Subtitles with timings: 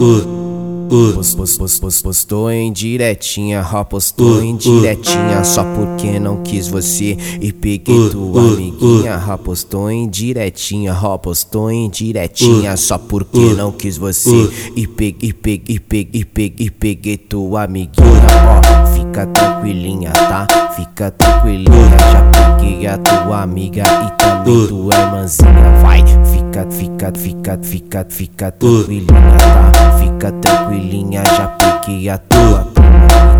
[0.00, 0.44] Uh,
[0.90, 1.14] uh.
[1.14, 6.68] Post, post, post, post, postou em diretinha, ó, postou em diretinha Só porque não quis
[6.68, 13.54] você e peguei tua amiguinha Ó, postou em diretinha, ó, postou em diretinha Só porque
[13.54, 20.46] não quis você e peguei, peguei, peguei, peguei, peguei tua amiguinha Ó, fica tranquilinha, tá?
[20.76, 27.58] Fica tranquilinha, já peguei a tua amiga e também tua irmãzinha Vai, fica, fica, fica,
[27.62, 29.98] fica, fica tranquilinha, tá?
[29.98, 32.64] Fica tranquilinha, já peguei a tua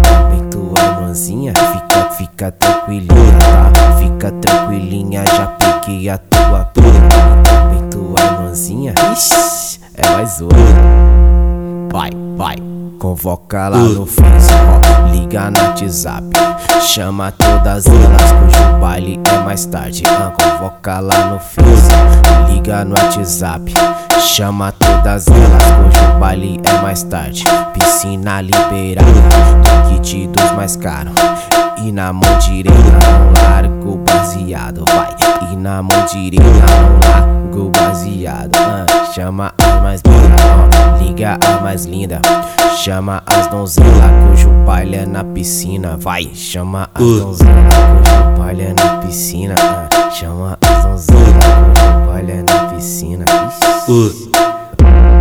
[0.04, 1.52] também tua irmãzinha.
[1.54, 3.96] Fica, fica tranquilinha, tá?
[3.98, 8.94] Fica tranquilinha, já peguei a tua também tua irmãzinha.
[9.12, 10.58] Ixi, é mais outra.
[11.92, 12.56] Vai, vai.
[12.98, 16.24] Convoca lá no Face, ó, liga no WhatsApp.
[16.80, 20.02] Chama todas elas, cujo baile é mais tarde.
[20.08, 21.88] Ah, convoca lá no Face,
[22.48, 23.72] liga no WhatsApp.
[24.18, 27.44] Chama todas elas, cujo baile é mais tarde.
[27.72, 31.12] Piscina liberada, do kit dos mais caros.
[31.76, 35.14] E na mão direita não largo baseado, vai.
[35.52, 38.56] E na mão direita não largo baseado.
[38.56, 42.20] Ah, chama as mais lindas, liga a mais linda.
[42.76, 46.28] Chama as donzelas, cujo baile é na piscina, vai.
[46.34, 49.03] Chama as donzelas, cujo baile é na piscina.
[49.16, 53.24] Ah, chama as donzelas, cujo baile é na piscina.
[53.88, 54.30] Ixi.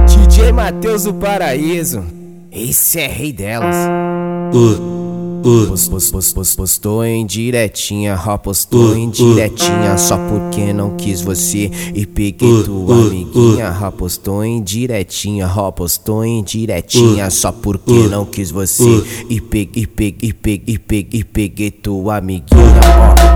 [0.07, 2.03] DJ Matheus do Paraíso,
[2.51, 3.75] esse é rei delas.
[5.43, 11.19] Post, post, post, post, postou em diretinha, ó, postou em diretinha Só porque não quis
[11.21, 18.07] você e peguei tua amiguinha Ó, postou em diretinha, ó, postou em diretinha Só porque
[18.07, 22.79] não quis você e peguei, peguei, peguei, peguei, peguei tua amiguinha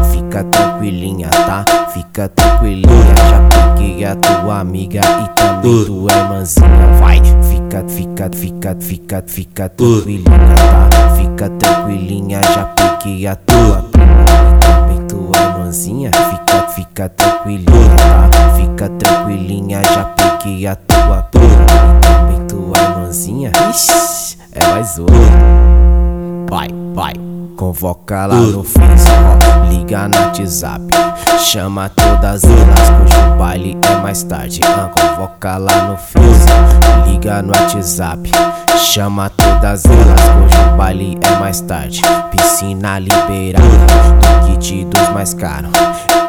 [0.02, 0.06] Ó,
[0.38, 1.66] fica tranquilinha, tá?
[1.89, 6.67] Fica tranquilinha, já peguei a tua amiga e também tua irmãzinha
[6.99, 11.16] Vai, fica, fica, fica, fica, fica tranquilinha, tá?
[11.16, 16.12] Fica tranquilinha, já peguei a tua prima e também tua irmãzinha.
[16.12, 18.56] Fica, fica tranquilinha, tá?
[18.56, 23.51] Fica tranquilinha, já peguei a tua prima e também tua irmãzinha.
[23.72, 25.16] Ixi, é mais outra.
[26.50, 27.26] Vai, vai.
[27.57, 30.84] Convoca lá no Face, ó, liga no WhatsApp.
[31.40, 34.62] Chama todas elas, cujo baile é mais tarde.
[34.63, 36.45] Ah, convoca lá no Face,
[37.07, 38.31] liga no WhatsApp.
[38.78, 42.00] Chama todas elas, cujo baile é mais tarde.
[42.29, 43.66] Piscina liberada,
[44.45, 45.72] do kit dos mais caros.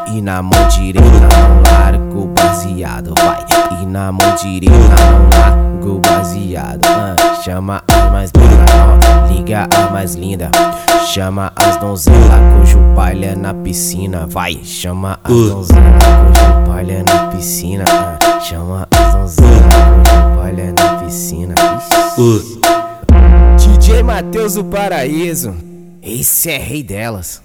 [0.07, 3.45] E na mão direita não largo baseado, vai.
[3.79, 5.58] E na mão direita não largo
[5.97, 6.85] baseado.
[6.85, 10.51] Ah, chama as mais lindas, ó, liga a mais linda.
[11.07, 12.19] Chama as donzelas,
[12.59, 14.59] cujo baile é na piscina, vai.
[14.63, 17.85] Chama as donzelas, cujo baile é na piscina.
[17.89, 21.55] Ah, chama as donzelas, cujo baile é na piscina.
[22.17, 22.59] Ixi.
[23.57, 25.55] DJ Matheus do Paraíso,
[26.03, 27.41] esse é rei delas.